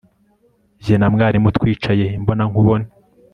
[0.83, 2.87] Jye na mwarimu twicaye imbonankubone